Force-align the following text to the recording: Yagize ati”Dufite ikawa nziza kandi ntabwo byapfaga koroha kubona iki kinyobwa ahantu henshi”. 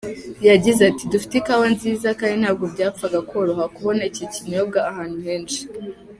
Yagize 0.49 0.81
ati”Dufite 0.89 1.33
ikawa 1.37 1.65
nziza 1.75 2.07
kandi 2.19 2.37
ntabwo 2.41 2.65
byapfaga 2.73 3.19
koroha 3.29 3.65
kubona 3.75 4.01
iki 4.09 4.25
kinyobwa 4.33 4.79
ahantu 4.91 5.17
henshi”. 5.27 5.61